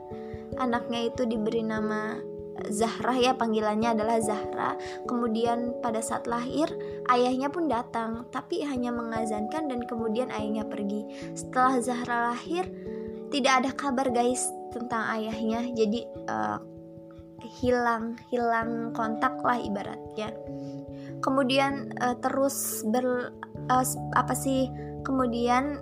Anaknya 0.60 1.08
itu 1.12 1.24
diberi 1.28 1.64
nama 1.64 2.20
Zahra 2.68 3.16
ya 3.16 3.32
panggilannya 3.36 3.96
adalah 3.96 4.20
Zahra. 4.20 4.76
Kemudian 5.08 5.80
pada 5.80 6.04
saat 6.04 6.28
lahir 6.28 6.68
ayahnya 7.12 7.48
pun 7.48 7.72
datang 7.72 8.28
tapi 8.32 8.64
hanya 8.64 8.92
mengazankan 8.92 9.72
dan 9.72 9.84
kemudian 9.88 10.32
ayahnya 10.32 10.68
pergi. 10.68 11.32
Setelah 11.36 11.80
Zahra 11.80 12.18
lahir 12.32 12.68
tidak 13.32 13.64
ada 13.64 13.72
kabar 13.72 14.12
guys 14.12 14.52
tentang 14.72 15.04
ayahnya. 15.18 15.70
Jadi 15.74 16.06
uh, 16.30 16.60
hilang 17.60 18.20
hilang 18.30 18.92
kontak 18.94 19.40
lah 19.44 19.60
ibaratnya. 19.60 20.32
Kemudian 21.20 21.96
uh, 22.00 22.16
terus 22.20 22.84
ber 22.88 23.34
uh, 23.70 23.86
apa 24.16 24.34
sih 24.36 24.68
kemudian 25.04 25.80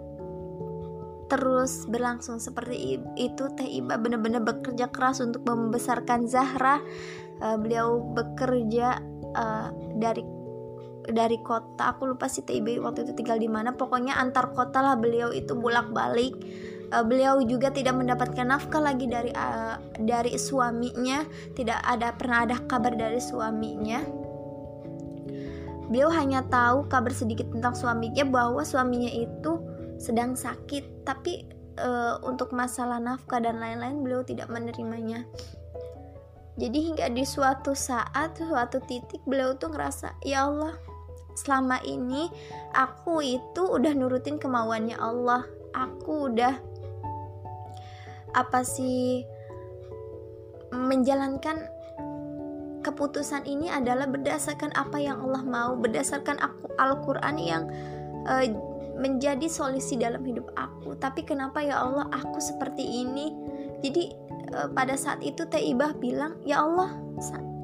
terus 1.28 1.84
berlangsung 1.92 2.40
seperti 2.40 3.04
itu 3.20 3.52
Teh 3.60 3.68
Iba 3.68 4.00
benar-benar 4.00 4.48
bekerja 4.48 4.88
keras 4.88 5.20
untuk 5.20 5.44
membesarkan 5.44 6.24
Zahra 6.26 6.80
uh, 7.44 7.58
beliau 7.60 8.00
bekerja 8.16 9.04
uh, 9.36 9.68
dari 10.00 10.24
dari 11.08 11.40
kota 11.40 11.96
aku 11.96 12.16
lupa 12.16 12.32
sih 12.32 12.48
Teh 12.48 12.56
Iba 12.56 12.80
waktu 12.80 13.04
itu 13.08 13.14
tinggal 13.20 13.40
di 13.44 13.52
mana 13.52 13.76
pokoknya 13.76 14.16
antar 14.16 14.56
kota 14.56 14.80
lah 14.80 14.96
beliau 14.96 15.36
itu 15.36 15.52
bolak-balik 15.52 16.36
uh, 16.94 17.06
beliau 17.06 17.42
juga 17.44 17.72
tidak 17.72 17.96
mendapatkan 17.98 18.48
nafkah 18.48 18.82
lagi 18.84 19.08
dari 19.10 19.32
uh, 19.34 19.82
dari 20.00 20.36
suaminya 20.36 21.26
tidak 21.58 21.80
ada 21.84 22.14
pernah 22.14 22.48
ada 22.48 22.58
kabar 22.68 22.94
dari 22.96 23.20
suaminya 23.20 24.28
Beliau 25.88 26.12
hanya 26.12 26.44
tahu 26.44 26.92
kabar 26.92 27.16
sedikit 27.16 27.48
tentang 27.48 27.72
suaminya 27.72 28.28
bahwa 28.28 28.60
suaminya 28.68 29.08
itu 29.08 29.64
sedang 29.96 30.36
sakit, 30.36 31.08
tapi 31.08 31.48
e, 31.80 31.90
untuk 32.28 32.52
masalah 32.52 33.00
nafkah 33.00 33.40
dan 33.40 33.64
lain-lain 33.64 34.04
beliau 34.04 34.22
tidak 34.22 34.52
menerimanya. 34.52 35.24
Jadi 36.60 36.92
hingga 36.92 37.08
di 37.08 37.24
suatu 37.24 37.72
saat, 37.72 38.36
suatu 38.36 38.84
titik 38.84 39.24
beliau 39.24 39.56
tuh 39.56 39.72
ngerasa, 39.72 40.20
ya 40.28 40.44
Allah, 40.52 40.76
selama 41.40 41.80
ini 41.88 42.28
aku 42.76 43.24
itu 43.24 43.64
udah 43.64 43.94
nurutin 43.96 44.36
kemauannya 44.36 44.98
Allah. 45.00 45.48
Aku 45.72 46.34
udah 46.34 46.58
apa 48.36 48.64
sih 48.66 49.24
menjalankan 50.74 51.68
keputusan 52.84 53.44
ini 53.48 53.68
adalah 53.68 54.08
berdasarkan 54.08 54.72
apa 54.76 55.00
yang 55.00 55.20
Allah 55.20 55.44
mau, 55.44 55.72
berdasarkan 55.76 56.40
aku 56.40 56.72
Al-Qur'an 56.80 57.36
yang 57.36 57.68
uh, 58.28 58.48
menjadi 58.98 59.46
solusi 59.52 60.00
dalam 60.00 60.24
hidup 60.24 60.48
aku. 60.56 60.96
Tapi 60.96 61.28
kenapa 61.28 61.60
ya 61.60 61.84
Allah 61.84 62.08
aku 62.16 62.40
seperti 62.40 63.04
ini? 63.04 63.36
Jadi 63.84 64.12
uh, 64.56 64.72
pada 64.72 64.96
saat 64.96 65.20
itu 65.20 65.44
Teh 65.48 65.62
Ibah 65.62 66.00
bilang, 66.00 66.40
"Ya 66.48 66.64
Allah, 66.64 66.96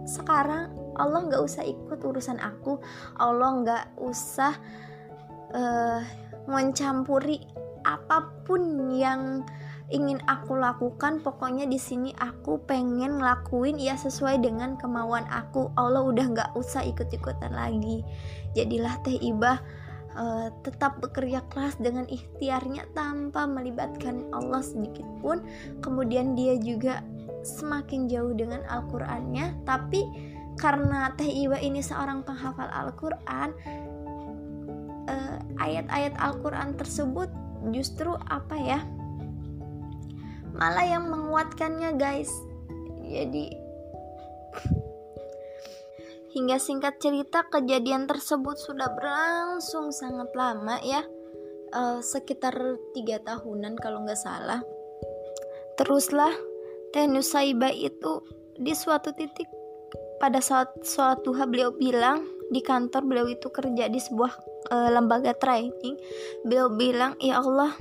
sekarang 0.03 0.75
Allah 0.99 1.25
nggak 1.25 1.41
usah 1.41 1.63
ikut 1.65 1.99
urusan 2.03 2.37
aku. 2.37 2.77
Allah 3.17 3.49
nggak 3.63 3.85
usah 4.03 4.53
uh, 5.55 6.01
mencampuri 6.45 7.41
apa 7.83 8.31
pun 8.45 8.91
yang 8.93 9.43
ingin 9.91 10.23
aku 10.29 10.55
lakukan 10.55 11.19
pokoknya 11.19 11.67
di 11.67 11.75
sini 11.75 12.15
aku 12.15 12.63
pengen 12.63 13.19
ngelakuin 13.19 13.75
ya 13.75 13.99
sesuai 13.99 14.39
dengan 14.39 14.79
kemauan 14.79 15.27
aku. 15.27 15.73
Allah 15.75 16.03
udah 16.05 16.25
nggak 16.31 16.51
usah 16.55 16.85
ikut-ikutan 16.87 17.51
lagi. 17.51 18.05
Jadilah 18.55 18.95
teh 19.03 19.19
ibah 19.19 19.59
uh, 20.15 20.47
tetap 20.63 21.03
bekerja 21.03 21.43
keras 21.51 21.75
dengan 21.75 22.07
ikhtiarnya 22.07 22.87
tanpa 22.95 23.43
melibatkan 23.43 24.29
Allah 24.31 24.63
sedikit 24.63 25.05
pun. 25.19 25.43
Kemudian 25.83 26.37
dia 26.37 26.55
juga 26.55 27.03
semakin 27.43 28.07
jauh 28.07 28.31
dengan 28.31 28.63
Al-Qur'annya. 28.71 29.67
Tapi 29.67 30.01
karena 30.57 31.11
Teh 31.17 31.27
Iba 31.27 31.57
ini 31.57 31.81
seorang 31.81 32.21
penghafal 32.21 32.69
Al-Qur'an 32.69 33.51
uh, 35.09 35.37
ayat-ayat 35.57 36.13
Al-Qur'an 36.17 36.77
tersebut 36.77 37.29
justru 37.73 38.13
apa 38.29 38.55
ya 38.59 38.79
malah 40.53 40.85
yang 40.85 41.09
menguatkannya 41.09 41.97
guys. 41.97 42.29
Jadi 43.03 43.51
hingga 46.33 46.57
singkat 46.57 46.97
cerita 46.97 47.45
kejadian 47.49 48.09
tersebut 48.09 48.57
sudah 48.57 48.89
berlangsung 48.93 49.93
sangat 49.93 50.29
lama 50.33 50.77
ya. 50.81 51.05
Uh, 51.73 52.05
sekitar 52.05 52.53
tiga 52.93 53.17
tahunan 53.25 53.73
kalau 53.81 54.05
nggak 54.05 54.17
salah. 54.17 54.61
Teruslah 55.73 56.33
Teh 56.93 57.09
Nusaiba 57.09 57.73
itu 57.73 58.21
di 58.53 58.77
suatu 58.77 59.09
titik 59.17 59.49
pada 60.21 60.37
saat 60.37 60.69
sholat 60.85 61.25
duha 61.25 61.49
beliau 61.49 61.73
bilang 61.73 62.21
di 62.53 62.61
kantor 62.61 63.01
beliau 63.09 63.27
itu 63.27 63.49
kerja 63.49 63.89
di 63.89 63.97
sebuah 63.97 64.33
uh, 64.69 64.89
lembaga 64.93 65.33
training 65.33 65.97
beliau 66.45 66.69
bilang 66.69 67.17
ya 67.17 67.41
Allah 67.41 67.73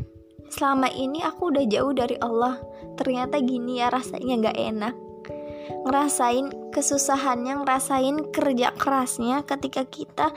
selama 0.52 0.92
ini 0.92 1.24
aku 1.24 1.48
udah 1.48 1.64
jauh 1.64 1.96
dari 1.96 2.20
Allah. 2.20 2.60
Ternyata 3.00 3.40
gini 3.40 3.80
ya 3.80 3.88
rasanya 3.88 4.34
nggak 4.44 4.58
enak. 4.60 4.94
Ngerasain 5.88 6.70
kesusahannya 6.70 7.64
ngerasain 7.64 8.28
kerja 8.30 8.76
kerasnya 8.76 9.48
ketika 9.48 9.88
kita 9.88 10.28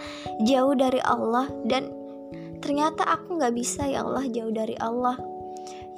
jauh 0.48 0.72
dari 0.72 1.04
Allah. 1.04 1.52
Dan 1.68 1.92
ternyata 2.64 3.04
aku 3.04 3.36
nggak 3.36 3.54
bisa 3.54 3.92
ya 3.92 4.08
Allah 4.08 4.24
jauh 4.32 4.56
dari 4.56 4.80
Allah. 4.80 5.20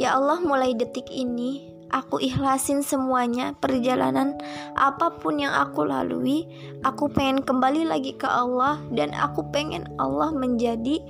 Ya 0.02 0.18
Allah 0.18 0.42
mulai 0.42 0.74
detik 0.74 1.14
ini 1.14 1.78
aku 1.88 2.20
ikhlasin 2.20 2.84
semuanya 2.84 3.56
perjalanan 3.64 4.36
apa 4.76 5.24
pun 5.24 5.40
yang 5.40 5.56
aku 5.56 5.88
lalui 5.88 6.44
aku 6.84 7.08
pengen 7.14 7.46
kembali 7.46 7.86
lagi 7.86 8.18
ke 8.18 8.26
Allah. 8.26 8.82
Dan 8.90 9.14
aku 9.14 9.46
pengen 9.54 9.86
Allah 10.02 10.34
menjadi 10.34 11.06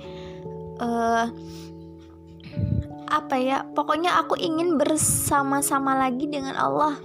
uh, 0.84 1.32
apa 3.08 3.36
ya 3.40 3.64
pokoknya 3.72 4.20
aku 4.20 4.36
ingin 4.38 4.76
bersama-sama 4.76 5.96
lagi 5.96 6.28
dengan 6.28 6.54
Allah. 6.54 6.96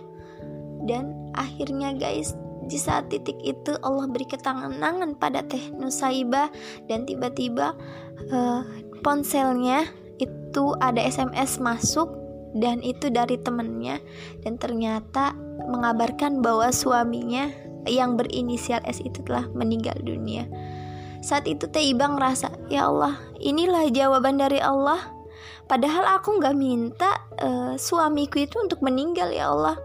Dan 0.84 1.32
akhirnya 1.34 1.96
guys 1.96 2.36
di 2.68 2.80
saat 2.80 3.12
titik 3.12 3.36
itu 3.44 3.76
Allah 3.84 4.08
beri 4.08 4.28
ketenangan 4.28 5.16
pada 5.20 5.44
Teh 5.44 5.72
Nusaiba 5.76 6.48
dan 6.88 7.04
tiba-tiba 7.04 7.76
uh, 8.32 8.62
ponselnya 9.04 9.84
itu 10.20 10.76
ada 10.80 11.00
SMS 11.04 11.60
masuk 11.60 12.12
dan 12.56 12.80
itu 12.84 13.10
dari 13.10 13.40
temennya. 13.40 14.00
Dan 14.44 14.60
ternyata 14.60 15.36
mengabarkan 15.68 16.44
bahwa 16.44 16.70
suaminya 16.72 17.50
yang 17.88 18.16
berinisial 18.16 18.80
S 18.88 19.04
itu 19.04 19.20
telah 19.24 19.48
meninggal 19.52 19.96
dunia. 20.04 20.48
Saat 21.24 21.48
itu 21.48 21.72
Teh 21.72 21.96
Iba 21.96 22.12
ngerasa, 22.12 22.52
ya 22.68 22.92
Allah, 22.92 23.16
inilah 23.40 23.88
jawaban 23.92 24.36
dari 24.36 24.60
Allah 24.60 25.00
padahal 25.66 26.20
aku 26.20 26.38
nggak 26.40 26.56
minta 26.58 27.24
uh, 27.40 27.74
suamiku 27.80 28.44
itu 28.44 28.60
untuk 28.60 28.84
meninggal 28.84 29.32
ya 29.32 29.52
Allah 29.52 29.78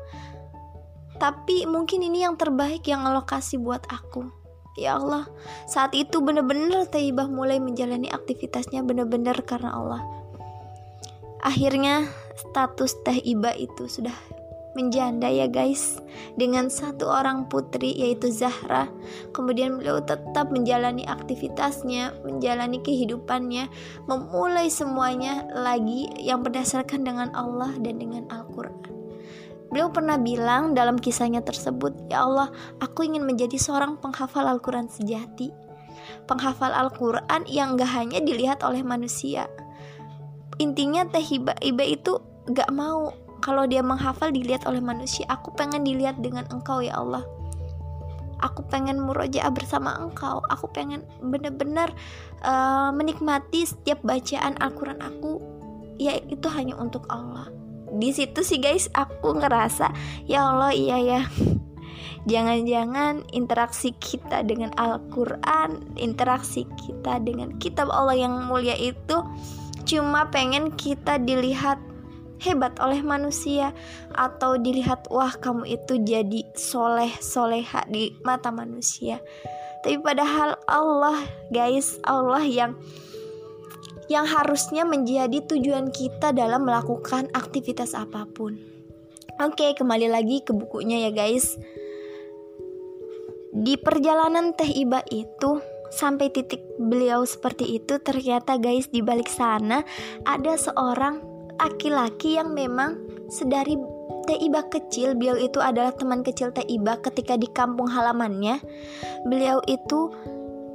tapi 1.19 1.67
mungkin 1.67 2.07
ini 2.07 2.23
yang 2.23 2.39
terbaik 2.39 2.87
yang 2.87 3.03
Allah 3.03 3.27
kasih 3.27 3.59
buat 3.59 3.83
aku 3.91 4.39
Ya 4.79 4.95
Allah, 4.95 5.27
saat 5.67 5.91
itu 5.91 6.23
benar-benar 6.23 6.87
Taibah 6.87 7.27
mulai 7.27 7.59
menjalani 7.59 8.15
aktivitasnya 8.15 8.87
benar-benar 8.87 9.43
karena 9.43 9.75
Allah. 9.75 10.07
Akhirnya 11.43 12.07
status 12.39 12.95
Teh 13.03 13.19
Iba 13.19 13.51
itu 13.59 13.91
sudah 13.91 14.15
menjanda 14.79 15.27
ya 15.27 15.51
guys 15.51 15.99
dengan 16.39 16.71
satu 16.71 17.11
orang 17.11 17.51
putri 17.51 17.99
yaitu 17.99 18.31
Zahra. 18.31 18.87
Kemudian 19.35 19.75
beliau 19.75 19.99
tetap 19.99 20.55
menjalani 20.55 21.03
aktivitasnya 21.03 22.23
menjalani 22.23 22.79
kehidupannya 22.79 23.67
memulai 24.07 24.71
semuanya 24.71 25.51
lagi 25.51 26.07
yang 26.23 26.47
berdasarkan 26.47 27.03
dengan 27.03 27.35
Allah 27.35 27.75
dan 27.83 27.99
dengan 27.99 28.31
Al-Quran. 28.31 28.95
Beliau 29.69 29.93
pernah 29.93 30.17
bilang 30.17 30.73
dalam 30.73 30.97
kisahnya 30.97 31.45
tersebut, 31.45 32.09
"Ya 32.09 32.25
Allah, 32.25 32.49
aku 32.81 33.05
ingin 33.05 33.27
menjadi 33.27 33.61
seorang 33.61 34.01
penghafal 34.01 34.49
Al-Quran 34.49 34.89
sejati, 34.89 35.53
penghafal 36.25 36.73
Al-Quran 36.73 37.45
yang 37.45 37.77
gak 37.77 37.93
hanya 37.93 38.23
dilihat 38.23 38.65
oleh 38.65 38.81
manusia." 38.81 39.45
Intinya 40.57 41.05
Teh 41.05 41.23
Iba, 41.23 41.53
Iba 41.61 41.85
itu 41.85 42.17
gak 42.49 42.73
mau 42.73 43.13
kalau 43.41 43.65
dia 43.67 43.83
menghafal 43.85 44.31
dilihat 44.31 44.67
oleh 44.69 44.83
manusia. 44.83 45.27
Aku 45.31 45.55
pengen 45.55 45.85
dilihat 45.87 46.19
dengan 46.23 46.47
Engkau 46.51 46.83
ya 46.83 46.99
Allah. 46.99 47.23
Aku 48.39 48.63
pengen 48.71 49.03
murojaah 49.03 49.51
bersama 49.51 49.99
Engkau. 49.99 50.39
Aku 50.47 50.71
pengen 50.71 51.03
benar-benar 51.19 51.91
uh, 52.47 52.95
menikmati 52.95 53.67
setiap 53.67 53.99
bacaan 54.07 54.55
Al-Quran 54.63 54.99
aku. 55.03 55.43
Ya 55.99 56.15
itu 56.31 56.47
hanya 56.47 56.79
untuk 56.79 57.07
Allah 57.11 57.51
di 57.95 58.13
situ 58.13 58.45
sih 58.45 58.61
guys 58.61 58.93
aku 58.93 59.41
ngerasa 59.41 59.89
ya 60.29 60.53
Allah 60.53 60.73
iya 60.77 60.99
ya 61.01 61.23
jangan-jangan 62.31 63.25
interaksi 63.33 63.97
kita 63.97 64.45
dengan 64.45 64.75
Al-Quran 64.77 65.97
interaksi 65.97 66.69
kita 66.77 67.23
dengan 67.25 67.57
kitab 67.57 67.89
Allah 67.89 68.17
yang 68.17 68.35
mulia 68.45 68.77
itu 68.77 69.25
cuma 69.89 70.29
pengen 70.29 70.77
kita 70.77 71.17
dilihat 71.17 71.81
hebat 72.39 72.79
oleh 72.79 73.03
manusia 73.03 73.75
atau 74.15 74.59
dilihat 74.59 75.11
wah 75.11 75.35
kamu 75.37 75.67
itu 75.79 75.99
jadi 76.03 76.47
soleh 76.55 77.11
soleha 77.19 77.85
di 77.91 78.15
mata 78.23 78.51
manusia 78.55 79.19
tapi 79.83 79.99
padahal 80.03 80.59
Allah 80.67 81.23
guys 81.55 82.03
Allah 82.03 82.43
yang 82.43 82.75
yang 84.09 84.25
harusnya 84.25 84.89
menjadi 84.89 85.45
tujuan 85.45 85.93
kita 85.93 86.33
dalam 86.33 86.65
melakukan 86.65 87.29
aktivitas 87.37 87.93
apa 87.93 88.25
pun. 88.25 88.57
Oke, 89.39 89.77
kembali 89.77 90.09
lagi 90.09 90.43
ke 90.43 90.57
bukunya 90.57 91.07
ya 91.07 91.13
guys. 91.13 91.61
Di 93.53 93.77
perjalanan 93.79 94.57
Teh 94.57 94.73
Iba 94.73 95.05
itu 95.13 95.61
sampai 95.93 96.33
titik 96.33 96.65
beliau 96.77 97.25
seperti 97.25 97.81
itu 97.81 97.97
ternyata 98.01 98.61
guys 98.61 98.93
di 98.93 99.01
balik 99.01 99.29
sana 99.29 99.85
ada 100.29 100.53
seorang 100.57 101.25
laki-laki 101.59 102.39
yang 102.39 102.55
memang 102.55 102.97
sedari 103.29 103.77
Teh 104.29 104.37
kecil, 104.69 105.17
beliau 105.17 105.41
itu 105.41 105.57
adalah 105.57 105.89
teman 105.97 106.21
kecil 106.21 106.53
Teh 106.53 106.69
ketika 107.01 107.41
di 107.41 107.49
kampung 107.49 107.89
halamannya. 107.89 108.61
Beliau 109.25 109.65
itu 109.65 110.13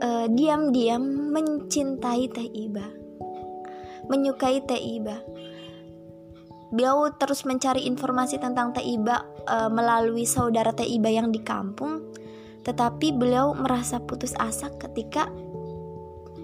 uh, 0.01 0.25
diam-diam 0.25 1.29
mencintai 1.29 2.33
Teh 2.33 2.49
menyukai 4.07 4.63
Teiba. 4.63 5.21
Beliau 6.73 7.13
terus 7.13 7.45
mencari 7.45 7.85
informasi 7.85 8.41
tentang 8.41 8.73
Teiba 8.73 9.21
e, 9.45 9.69
melalui 9.69 10.25
saudara 10.25 10.73
Teiba 10.73 11.05
yang 11.05 11.29
di 11.29 11.37
kampung, 11.45 12.01
tetapi 12.65 13.13
beliau 13.13 13.53
merasa 13.53 14.01
putus 14.01 14.33
asa 14.41 14.73
ketika 14.81 15.29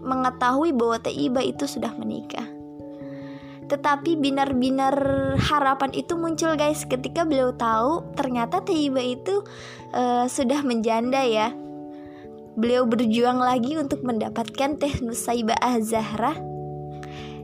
mengetahui 0.05 0.69
bahwa 0.77 1.01
Teiba 1.01 1.41
itu 1.41 1.65
sudah 1.65 1.97
menikah. 1.97 2.58
Tetapi 3.69 4.17
binar-binar 4.17 4.95
harapan 5.37 5.93
itu 5.93 6.17
muncul 6.17 6.57
guys 6.57 6.83
ketika 6.89 7.21
beliau 7.23 7.53
tahu 7.53 8.01
ternyata 8.17 8.65
Teiba 8.65 8.99
itu 8.99 9.45
e, 9.93 10.25
sudah 10.25 10.65
menjanda 10.65 11.21
ya. 11.21 11.53
Beliau 12.57 12.89
berjuang 12.89 13.39
lagi 13.39 13.77
untuk 13.77 14.01
mendapatkan 14.01 14.75
Teh 14.81 14.99
Nusaibah 15.05 15.61
Zahra 15.79 16.49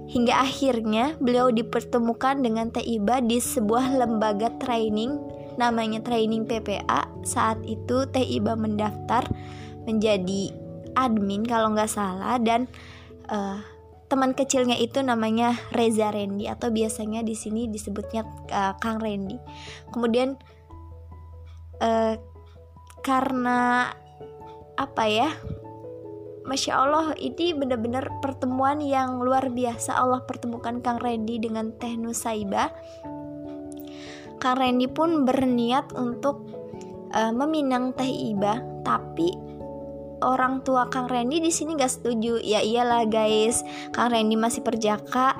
Hingga 0.06 0.48
akhirnya 0.48 1.18
beliau 1.20 1.52
dipertemukan 1.52 2.40
dengan 2.40 2.72
Teiba 2.72 3.20
di 3.20 3.42
sebuah 3.42 4.00
lembaga 4.00 4.48
training 4.64 5.18
namanya 5.60 6.00
training 6.04 6.48
PPA. 6.48 7.10
Saat 7.28 7.60
itu 7.68 8.08
Teiba 8.08 8.56
mendaftar 8.56 9.28
menjadi 9.84 10.56
admin 10.96 11.44
kalau 11.44 11.76
nggak 11.76 11.92
salah 11.92 12.40
dan 12.40 12.72
uh, 13.28 13.60
teman 14.06 14.38
kecilnya 14.38 14.78
itu 14.78 15.02
namanya 15.02 15.58
Reza 15.74 16.14
Randy 16.14 16.46
atau 16.46 16.70
biasanya 16.70 17.26
di 17.26 17.34
sini 17.34 17.66
disebutnya 17.66 18.22
uh, 18.54 18.74
Kang 18.78 19.02
Randy. 19.02 19.38
Kemudian 19.90 20.38
uh, 21.82 22.14
karena 23.06 23.90
apa 24.76 25.04
ya 25.08 25.30
Masya 26.46 26.74
Allah 26.78 27.18
ini 27.18 27.58
benar-benar 27.58 28.22
pertemuan 28.22 28.78
yang 28.78 29.18
luar 29.18 29.50
biasa 29.50 29.98
Allah 29.98 30.22
pertemukan 30.30 30.78
Kang 30.82 31.02
Randy 31.02 31.42
dengan 31.42 31.74
Teh 31.82 31.98
Nusaiba 31.98 32.70
Kang 34.38 34.62
Randy 34.62 34.86
pun 34.86 35.26
berniat 35.26 35.98
untuk 35.98 36.46
uh, 37.18 37.34
meminang 37.34 37.98
Teh 37.98 38.10
Iba 38.10 38.62
tapi 38.86 39.34
orang 40.24 40.64
tua 40.64 40.88
Kang 40.88 41.10
Randy 41.10 41.42
di 41.44 41.52
sini 41.52 41.76
gak 41.76 42.00
setuju 42.00 42.40
ya 42.40 42.62
iyalah 42.62 43.08
guys 43.10 43.66
Kang 43.92 44.14
Randy 44.14 44.40
masih 44.40 44.62
perjaka 44.62 45.36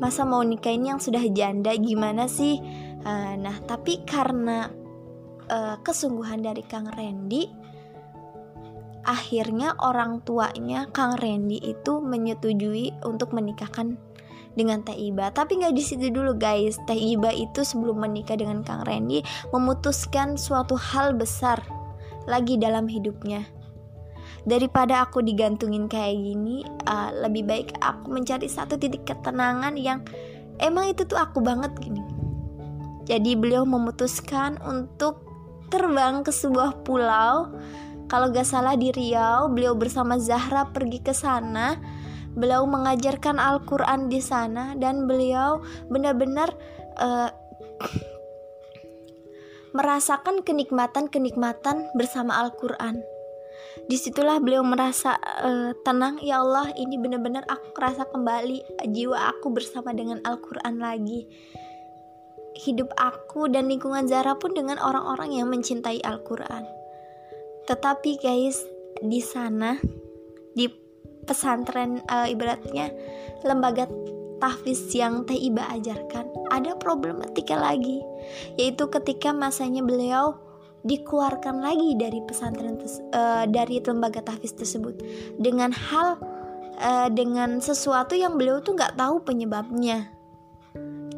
masa 0.00 0.24
mau 0.24 0.40
nikahin 0.40 0.96
yang 0.96 1.00
sudah 1.00 1.22
janda 1.32 1.74
gimana 1.76 2.30
sih 2.30 2.58
uh, 3.04 3.34
nah 3.36 3.56
tapi 3.66 4.02
karena 4.06 4.70
uh, 5.50 5.76
kesungguhan 5.82 6.44
dari 6.44 6.62
Kang 6.64 6.88
Randy 6.88 7.50
akhirnya 9.04 9.74
orang 9.80 10.20
tuanya 10.22 10.86
Kang 10.92 11.16
Randy 11.18 11.58
itu 11.60 11.98
menyetujui 11.98 13.02
untuk 13.04 13.32
menikahkan 13.32 13.96
dengan 14.54 14.82
Teh 14.82 14.96
Iba. 14.96 15.30
Tapi 15.30 15.62
nggak 15.62 15.74
di 15.74 15.82
situ 15.82 16.10
dulu 16.10 16.36
guys. 16.36 16.76
Teh 16.86 16.98
Iba 16.98 17.30
itu 17.30 17.62
sebelum 17.62 18.02
menikah 18.02 18.36
dengan 18.36 18.66
Kang 18.66 18.84
Randy 18.84 19.22
memutuskan 19.54 20.34
suatu 20.34 20.74
hal 20.74 21.14
besar 21.16 21.62
lagi 22.26 22.60
dalam 22.60 22.86
hidupnya. 22.90 23.46
Daripada 24.48 25.04
aku 25.04 25.20
digantungin 25.20 25.88
kayak 25.88 26.16
gini, 26.16 26.64
uh, 26.88 27.12
lebih 27.24 27.44
baik 27.44 27.68
aku 27.84 28.08
mencari 28.08 28.48
satu 28.48 28.80
titik 28.80 29.04
ketenangan 29.04 29.76
yang 29.76 30.00
emang 30.60 30.92
itu 30.92 31.04
tuh 31.04 31.20
aku 31.20 31.44
banget 31.44 31.72
gini. 31.80 32.00
Jadi 33.04 33.36
beliau 33.36 33.66
memutuskan 33.66 34.56
untuk 34.64 35.24
terbang 35.68 36.22
ke 36.24 36.32
sebuah 36.32 36.86
pulau 36.86 37.52
kalau 38.10 38.34
gak 38.34 38.42
salah 38.42 38.74
di 38.74 38.90
Riau, 38.90 39.46
beliau 39.46 39.78
bersama 39.78 40.18
Zahra 40.18 40.66
pergi 40.74 40.98
ke 40.98 41.14
sana. 41.14 41.78
Beliau 42.34 42.66
mengajarkan 42.66 43.38
Al-Quran 43.38 44.10
di 44.10 44.18
sana 44.18 44.74
dan 44.74 45.06
beliau 45.06 45.62
benar-benar 45.86 46.50
uh, 46.98 47.30
merasakan 49.78 50.42
kenikmatan-kenikmatan 50.42 51.94
bersama 51.94 52.42
Al-Quran. 52.42 52.98
Di 53.86 53.96
situlah 53.98 54.42
beliau 54.42 54.66
merasa 54.66 55.14
uh, 55.18 55.70
tenang, 55.86 56.18
ya 56.22 56.42
Allah, 56.42 56.70
ini 56.74 56.98
benar-benar 56.98 57.46
aku 57.46 57.74
rasa 57.78 58.06
kembali 58.06 58.86
jiwa 58.90 59.30
aku 59.34 59.50
bersama 59.54 59.94
dengan 59.94 60.18
Al-Quran 60.26 60.78
lagi. 60.78 61.26
Hidup 62.60 62.90
aku 62.98 63.46
dan 63.46 63.70
lingkungan 63.70 64.10
Zahra 64.10 64.36
pun 64.36 64.52
dengan 64.52 64.76
orang-orang 64.82 65.38
yang 65.38 65.48
mencintai 65.48 66.02
Al-Quran. 66.02 66.66
Tetapi 67.70 68.18
guys, 68.18 68.62
di 69.00 69.22
sana 69.22 69.78
di 70.52 70.66
pesantren 71.24 72.02
uh, 72.10 72.26
ibaratnya 72.26 72.90
lembaga 73.46 73.86
tahfiz 74.40 74.90
yang 74.96 75.22
Teh 75.28 75.36
Iba 75.36 75.68
ajarkan 75.78 76.26
ada 76.50 76.74
problematika 76.74 77.54
lagi 77.54 78.02
yaitu 78.56 78.88
ketika 78.88 79.30
masanya 79.30 79.84
beliau 79.84 80.34
dikeluarkan 80.80 81.60
lagi 81.60 81.92
dari 81.96 82.24
pesantren 82.24 82.80
uh, 83.12 83.44
dari 83.44 83.80
lembaga 83.84 84.24
tahfiz 84.24 84.56
tersebut 84.56 84.96
dengan 85.36 85.72
hal 85.72 86.16
uh, 86.80 87.08
dengan 87.12 87.60
sesuatu 87.60 88.16
yang 88.16 88.40
beliau 88.40 88.64
tuh 88.64 88.76
nggak 88.76 88.96
tahu 88.96 89.20
penyebabnya. 89.20 90.08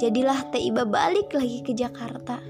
Jadilah 0.03 0.51
Teh 0.51 0.59
Iba 0.59 0.83
balik 0.83 1.31
lagi 1.31 1.62
ke 1.62 1.72
Jakarta 1.79 2.42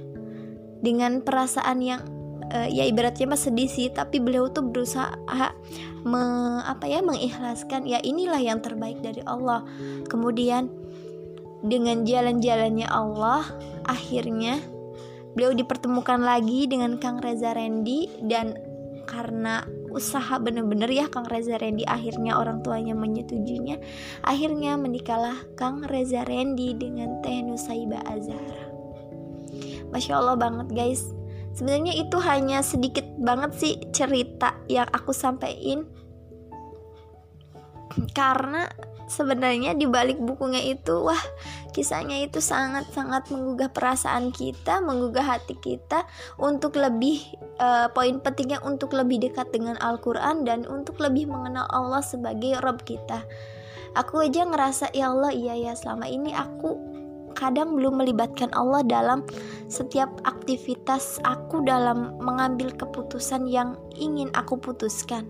dengan 0.80 1.20
perasaan 1.20 1.84
yang 1.84 2.00
uh, 2.48 2.68
ya 2.68 2.88
ibaratnya 2.88 3.28
mas 3.28 3.44
sedih 3.44 3.68
sih 3.68 3.92
tapi 3.92 4.16
beliau 4.16 4.48
tuh 4.48 4.64
berusaha 4.64 5.12
me, 6.08 6.22
apa 6.64 6.88
ya 6.88 7.04
mengikhlaskan 7.04 7.84
ya 7.84 8.00
inilah 8.00 8.40
yang 8.40 8.64
terbaik 8.64 9.04
dari 9.04 9.20
Allah. 9.28 9.68
Kemudian 10.08 10.72
dengan 11.60 12.08
jalan-jalannya 12.08 12.88
Allah 12.88 13.44
akhirnya 13.84 14.58
beliau 15.32 15.56
dipertemukan 15.56 16.20
lagi 16.20 16.68
dengan 16.68 17.00
Kang 17.00 17.20
Reza 17.20 17.56
Rendi 17.56 18.08
dan 18.28 18.56
karena 19.08 19.66
usaha 19.92 20.40
bener-bener 20.40 20.88
ya 20.88 21.06
Kang 21.10 21.28
Reza 21.28 21.60
Rendi 21.60 21.84
akhirnya 21.84 22.38
orang 22.40 22.64
tuanya 22.64 22.96
menyetujuinya 22.96 23.76
akhirnya 24.24 24.78
menikahlah 24.80 25.36
Kang 25.58 25.84
Reza 25.84 26.24
Rendi 26.24 26.72
dengan 26.72 27.20
Teh 27.20 27.44
Nusaiba 27.44 28.00
Azhar. 28.08 28.56
Masya 29.92 30.16
Allah 30.16 30.36
banget 30.40 30.72
guys. 30.72 31.12
Sebenarnya 31.52 31.92
itu 31.92 32.16
hanya 32.24 32.64
sedikit 32.64 33.04
banget 33.20 33.52
sih 33.60 33.74
cerita 33.92 34.56
yang 34.72 34.88
aku 34.88 35.12
sampaikan. 35.12 35.84
Karena 38.16 38.72
sebenarnya 39.12 39.76
di 39.76 39.84
balik 39.84 40.16
bukunya 40.16 40.72
itu 40.72 41.04
wah 41.04 41.20
kisahnya 41.76 42.24
itu 42.24 42.40
sangat-sangat 42.40 43.28
menggugah 43.28 43.68
perasaan 43.68 44.32
kita, 44.32 44.80
menggugah 44.80 45.36
hati 45.36 45.56
kita 45.60 46.08
untuk 46.40 46.80
lebih 46.80 47.20
uh, 47.60 47.92
poin 47.92 48.16
pentingnya 48.24 48.64
untuk 48.64 48.96
lebih 48.96 49.20
dekat 49.28 49.52
dengan 49.52 49.76
Al-Qur'an 49.84 50.48
dan 50.48 50.64
untuk 50.64 50.96
lebih 50.96 51.28
mengenal 51.28 51.68
Allah 51.68 52.00
sebagai 52.00 52.56
Rob 52.64 52.80
kita. 52.88 53.24
Aku 53.92 54.24
aja 54.24 54.48
ngerasa 54.48 54.96
ya 54.96 55.12
Allah 55.12 55.36
iya 55.36 55.52
ya 55.52 55.72
selama 55.76 56.08
ini 56.08 56.32
aku 56.32 56.80
kadang 57.36 57.76
belum 57.76 58.00
melibatkan 58.00 58.48
Allah 58.56 58.84
dalam 58.84 59.24
setiap 59.68 60.08
aktivitas 60.24 61.20
aku 61.24 61.64
dalam 61.64 62.16
mengambil 62.20 62.72
keputusan 62.76 63.48
yang 63.48 63.76
ingin 63.96 64.28
aku 64.36 64.56
putuskan 64.60 65.28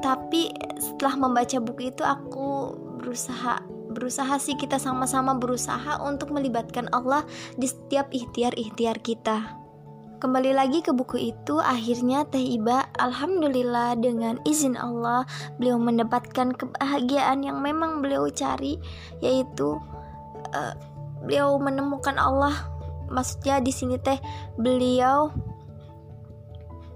tapi 0.00 0.50
setelah 0.80 1.28
membaca 1.28 1.60
buku 1.60 1.92
itu 1.92 2.02
aku 2.02 2.74
berusaha 3.00 3.60
berusaha 3.90 4.38
sih 4.38 4.54
kita 4.54 4.78
sama-sama 4.78 5.34
berusaha 5.34 5.98
untuk 6.00 6.30
melibatkan 6.30 6.86
Allah 6.94 7.26
di 7.58 7.66
setiap 7.66 8.08
ikhtiar-ikhtiar 8.14 9.02
kita. 9.02 9.58
Kembali 10.20 10.52
lagi 10.52 10.84
ke 10.84 10.92
buku 10.92 11.32
itu, 11.32 11.56
akhirnya 11.58 12.28
Teh 12.28 12.44
Iba, 12.44 12.92
alhamdulillah 13.00 13.96
dengan 13.96 14.36
izin 14.44 14.76
Allah, 14.76 15.24
beliau 15.56 15.80
mendapatkan 15.80 16.52
kebahagiaan 16.60 17.40
yang 17.40 17.64
memang 17.64 18.04
beliau 18.04 18.28
cari, 18.28 18.76
yaitu 19.24 19.80
uh, 20.52 20.74
beliau 21.24 21.56
menemukan 21.56 22.20
Allah. 22.20 22.52
Maksudnya 23.10 23.58
di 23.58 23.72
sini 23.74 23.98
teh 23.98 24.20
beliau 24.54 25.34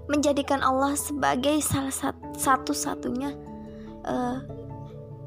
menjadikan 0.05 0.61
Allah 0.61 0.93
sebagai 0.93 1.57
salah 1.65 1.93
satu-satunya 2.37 3.33
uh, 4.05 4.37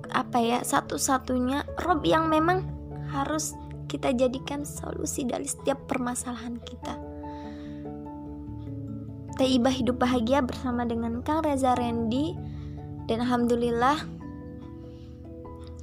apa 0.09 0.39
ya 0.41 0.59
satu-satunya 0.65 1.67
Rob 1.85 2.07
yang 2.07 2.33
memang 2.33 2.65
harus 3.13 3.53
kita 3.89 4.13
jadikan 4.13 4.63
solusi 4.69 5.25
dari 5.25 5.49
setiap 5.49 5.89
permasalahan 5.89 6.61
kita. 6.61 6.95
Taibah 9.41 9.73
hidup 9.73 10.03
bahagia 10.03 10.43
bersama 10.43 10.85
dengan 10.85 11.23
Kang 11.23 11.47
Reza 11.47 11.73
Randy 11.79 12.35
dan 13.07 13.25
alhamdulillah 13.25 14.03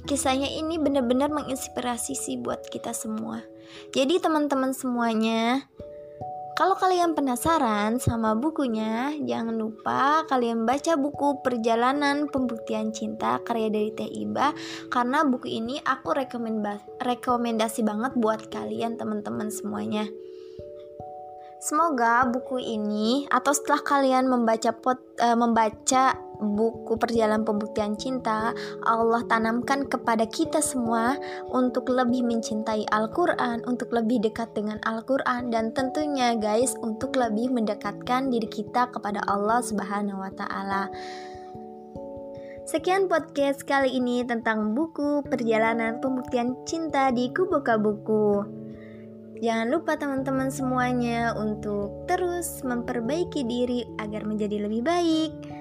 kisahnya 0.06 0.46
ini 0.46 0.78
benar-benar 0.78 1.32
menginspirasi 1.34 2.14
sih 2.14 2.36
buat 2.38 2.62
kita 2.70 2.94
semua. 2.94 3.42
Jadi 3.90 4.22
teman-teman 4.22 4.70
semuanya 4.70 5.66
kalau 6.56 6.72
kalian 6.72 7.12
penasaran 7.12 8.00
sama 8.00 8.32
bukunya, 8.32 9.12
jangan 9.28 9.60
lupa 9.60 10.24
kalian 10.24 10.64
baca 10.64 10.96
buku 10.96 11.44
Perjalanan 11.44 12.32
Pembuktian 12.32 12.96
Cinta 12.96 13.44
karya 13.44 13.68
dari 13.68 13.92
Teh 13.92 14.08
Iba 14.08 14.56
karena 14.88 15.20
buku 15.28 15.52
ini 15.52 15.76
aku 15.84 16.16
rekomendasi 17.04 17.80
banget 17.84 18.16
buat 18.16 18.48
kalian 18.48 18.96
teman-teman 18.96 19.52
semuanya. 19.52 20.08
Semoga 21.60 22.24
buku 22.24 22.56
ini 22.56 23.28
atau 23.28 23.52
setelah 23.52 23.84
kalian 23.84 24.24
membaca 24.24 24.72
pot, 24.72 24.96
uh, 25.20 25.36
membaca 25.36 26.16
buku 26.40 26.96
Perjalanan 27.00 27.44
Pembuktian 27.44 27.96
Cinta, 27.96 28.52
Allah 28.84 29.22
tanamkan 29.26 29.88
kepada 29.88 30.24
kita 30.28 30.60
semua 30.60 31.16
untuk 31.50 31.88
lebih 31.88 32.24
mencintai 32.24 32.88
Al-Quran, 32.92 33.64
untuk 33.64 33.92
lebih 33.92 34.24
dekat 34.24 34.52
dengan 34.52 34.76
Al-Quran, 34.84 35.48
dan 35.48 35.72
tentunya, 35.72 36.36
guys, 36.36 36.76
untuk 36.84 37.16
lebih 37.16 37.52
mendekatkan 37.52 38.28
diri 38.28 38.48
kita 38.48 38.88
kepada 38.92 39.24
Allah 39.26 39.60
Subhanahu 39.64 40.20
wa 40.20 40.32
Ta'ala. 40.34 40.92
Sekian 42.66 43.06
podcast 43.06 43.62
kali 43.62 43.94
ini 43.94 44.26
tentang 44.26 44.74
buku 44.74 45.22
Perjalanan 45.22 46.02
Pembuktian 46.02 46.66
Cinta 46.66 47.14
di 47.14 47.30
Kubuka 47.30 47.78
Buku. 47.78 48.42
Jangan 49.38 49.68
lupa 49.68 49.94
teman-teman 49.94 50.48
semuanya 50.48 51.36
untuk 51.36 52.08
terus 52.10 52.64
memperbaiki 52.64 53.44
diri 53.46 53.84
agar 54.02 54.26
menjadi 54.26 54.66
lebih 54.66 54.82
baik. 54.82 55.55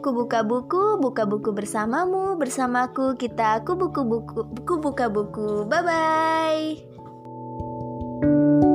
Kubuka 0.00 0.40
buku, 0.40 0.96
buka 0.96 1.28
buku 1.28 1.52
bersamamu, 1.52 2.40
bersamaku 2.40 3.20
kita 3.20 3.60
kubuku 3.68 4.00
buku, 4.00 4.48
kubuka 4.64 5.12
buku. 5.12 5.68
Bye 5.68 5.84
bye. 5.84 8.69